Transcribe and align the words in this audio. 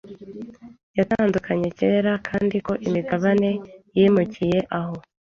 yatandukana 0.97 1.67
kera 1.79 2.11
kandi 2.27 2.55
ko 2.65 2.73
imigabane 2.87 3.49
yimukiye 3.97 4.59
aho 4.79 4.95